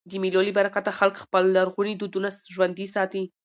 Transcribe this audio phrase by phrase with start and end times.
[0.09, 3.23] د مېلو له برکته خلک خپل لرغوني دودونه ژوندي ساتي.